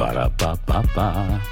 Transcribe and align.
Para 0.00 0.30
pa. 0.30 1.42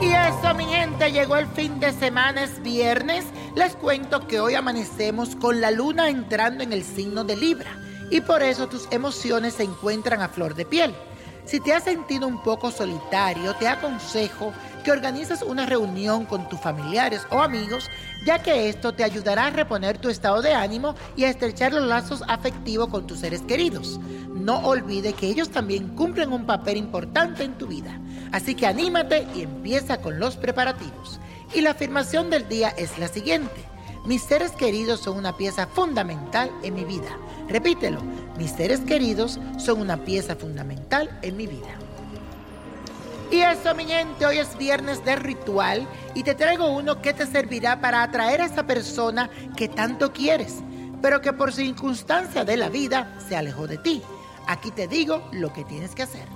Y 0.00 0.12
eso, 0.12 0.54
mi 0.54 0.64
gente, 0.66 1.10
llegó 1.10 1.36
el 1.36 1.48
fin 1.48 1.80
de 1.80 1.90
semana, 1.90 2.44
es 2.44 2.62
viernes. 2.62 3.24
Les 3.56 3.74
cuento 3.74 4.28
que 4.28 4.38
hoy 4.38 4.54
amanecemos 4.54 5.34
con 5.34 5.60
la 5.60 5.72
luna 5.72 6.08
entrando 6.08 6.62
en 6.62 6.72
el 6.72 6.84
signo 6.84 7.24
de 7.24 7.34
Libra 7.34 7.76
y 8.12 8.20
por 8.20 8.44
eso 8.44 8.68
tus 8.68 8.86
emociones 8.92 9.54
se 9.54 9.64
encuentran 9.64 10.22
a 10.22 10.28
flor 10.28 10.54
de 10.54 10.64
piel. 10.64 10.94
Si 11.48 11.60
te 11.60 11.72
has 11.72 11.84
sentido 11.84 12.28
un 12.28 12.42
poco 12.42 12.70
solitario, 12.70 13.54
te 13.54 13.68
aconsejo 13.68 14.52
que 14.84 14.92
organices 14.92 15.40
una 15.40 15.64
reunión 15.64 16.26
con 16.26 16.46
tus 16.46 16.60
familiares 16.60 17.26
o 17.30 17.40
amigos, 17.40 17.88
ya 18.26 18.42
que 18.42 18.68
esto 18.68 18.92
te 18.92 19.02
ayudará 19.02 19.46
a 19.46 19.50
reponer 19.50 19.96
tu 19.96 20.10
estado 20.10 20.42
de 20.42 20.52
ánimo 20.52 20.94
y 21.16 21.24
a 21.24 21.30
estrechar 21.30 21.72
los 21.72 21.84
lazos 21.84 22.22
afectivos 22.28 22.88
con 22.88 23.06
tus 23.06 23.20
seres 23.20 23.40
queridos. 23.40 23.98
No 24.34 24.58
olvide 24.58 25.14
que 25.14 25.28
ellos 25.28 25.48
también 25.48 25.88
cumplen 25.96 26.34
un 26.34 26.44
papel 26.44 26.76
importante 26.76 27.44
en 27.44 27.56
tu 27.56 27.66
vida. 27.66 27.98
Así 28.30 28.54
que 28.54 28.66
anímate 28.66 29.26
y 29.34 29.40
empieza 29.40 30.02
con 30.02 30.20
los 30.20 30.36
preparativos. 30.36 31.18
Y 31.54 31.62
la 31.62 31.70
afirmación 31.70 32.28
del 32.28 32.46
día 32.46 32.74
es 32.76 32.98
la 32.98 33.08
siguiente. 33.08 33.64
Mis 34.08 34.22
seres 34.22 34.52
queridos 34.52 35.00
son 35.00 35.18
una 35.18 35.36
pieza 35.36 35.66
fundamental 35.66 36.50
en 36.62 36.72
mi 36.72 36.86
vida. 36.86 37.10
Repítelo, 37.46 38.00
mis 38.38 38.52
seres 38.52 38.80
queridos 38.80 39.38
son 39.58 39.82
una 39.82 39.98
pieza 39.98 40.34
fundamental 40.34 41.18
en 41.20 41.36
mi 41.36 41.46
vida. 41.46 41.76
Y 43.30 43.40
eso, 43.40 43.74
mi 43.74 43.84
gente, 43.84 44.24
hoy 44.24 44.38
es 44.38 44.56
viernes 44.56 45.04
de 45.04 45.14
ritual 45.14 45.86
y 46.14 46.22
te 46.22 46.34
traigo 46.34 46.70
uno 46.70 47.02
que 47.02 47.12
te 47.12 47.26
servirá 47.26 47.82
para 47.82 48.02
atraer 48.02 48.40
a 48.40 48.46
esa 48.46 48.66
persona 48.66 49.28
que 49.58 49.68
tanto 49.68 50.10
quieres, 50.10 50.54
pero 51.02 51.20
que 51.20 51.34
por 51.34 51.52
circunstancia 51.52 52.46
de 52.46 52.56
la 52.56 52.70
vida 52.70 53.14
se 53.28 53.36
alejó 53.36 53.66
de 53.66 53.76
ti. 53.76 54.00
Aquí 54.46 54.70
te 54.70 54.88
digo 54.88 55.28
lo 55.32 55.52
que 55.52 55.64
tienes 55.64 55.94
que 55.94 56.04
hacer. 56.04 56.26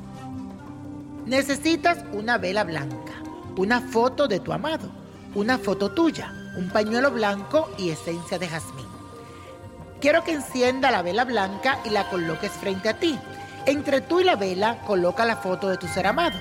Necesitas 1.25 2.05
una 2.13 2.37
vela 2.37 2.65
blanca, 2.65 3.15
una 3.57 3.81
foto 3.81 4.29
de 4.29 4.41
tu 4.41 4.53
amado, 4.53 4.91
una 5.35 5.57
foto 5.57 5.93
tuya, 5.93 6.35
un 6.57 6.69
pañuelo 6.69 7.11
blanco 7.11 7.71
y 7.79 7.91
esencia 7.91 8.39
de 8.39 8.49
jazmín. 8.49 8.87
Quiero 10.01 10.25
que 10.25 10.33
encienda 10.33 10.91
la 10.91 11.03
vela 11.03 11.25
blanca 11.25 11.79
y 11.85 11.91
la 11.91 12.09
coloques 12.11 12.53
frente 12.53 12.89
a 12.89 12.99
ti. 12.99 13.19
Entre 13.67 14.01
tú 14.01 14.21
y 14.21 14.25
la 14.25 14.37
vela 14.37 14.81
coloca 14.87 15.25
la 15.25 15.37
foto 15.37 15.69
de 15.69 15.77
tu 15.77 15.87
ser 15.87 16.07
amado. 16.07 16.39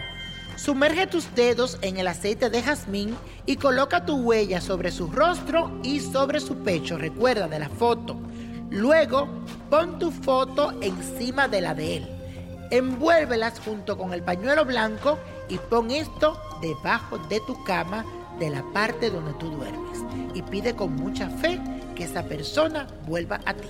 Sumerge 0.56 1.08
tus 1.08 1.34
dedos 1.36 1.78
en 1.82 1.98
el 1.98 2.08
aceite 2.08 2.50
de 2.50 2.62
jazmín 2.62 3.16
y 3.46 3.58
coloca 3.58 4.06
tu 4.06 4.18
huella 4.18 4.62
sobre 4.62 4.92
su 4.92 5.08
rostro 5.08 5.72
y 5.84 6.00
sobre 6.00 6.40
su 6.40 6.58
pecho. 6.58 6.98
Recuerda 6.98 7.48
de 7.48 7.60
la 7.60 7.70
foto. 7.70 8.18
Luego, 8.70 9.28
pon 9.70 10.00
tu 10.00 10.12
foto 10.12 10.74
encima 10.82 11.48
de 11.48 11.62
la 11.62 11.74
de 11.74 11.98
él. 11.98 12.08
Envuélvelas 12.72 13.60
junto 13.60 13.98
con 13.98 14.14
el 14.14 14.24
pañuelo 14.24 14.66
blanco 14.66 15.20
y 15.50 15.58
pon 15.58 15.92
esto 15.92 16.40
debajo 16.62 17.18
de 17.18 17.40
tu 17.42 17.64
cama 17.64 18.06
de 18.42 18.50
la 18.50 18.64
parte 18.74 19.12
donde 19.12 19.34
tú 19.36 19.52
duermes. 19.52 20.00
Y 20.34 20.42
pide 20.42 20.76
con 20.76 20.96
mucha 20.96 21.30
fe 21.30 21.62
que 21.96 22.06
esa 22.06 22.24
persona 22.24 22.88
vuelva 23.06 23.40
a 23.46 23.54
ti. 23.54 23.70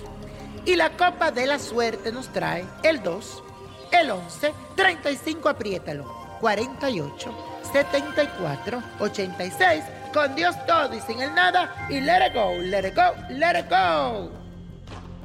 Y 0.65 0.75
la 0.75 0.91
copa 0.91 1.29
de 1.31 1.45
la 1.45 1.59
suerte 1.59 2.11
nos 2.11 2.29
trae 2.29 2.65
el 2.83 3.03
2, 3.03 3.43
el 3.91 4.11
11, 4.11 4.53
35, 4.75 5.49
apriétalo, 5.49 6.05
48, 6.39 7.59
74, 7.73 8.81
86, 8.99 9.83
con 10.13 10.35
Dios 10.35 10.55
todo 10.65 10.93
y 10.95 11.01
sin 11.01 11.21
el 11.21 11.35
nada, 11.35 11.87
y 11.89 11.99
let 11.99 12.27
it 12.27 12.33
go, 12.33 12.53
let 12.61 12.87
it 12.87 12.95
go, 12.95 13.13
let 13.29 13.59
it 13.59 13.69
go. 13.69 14.40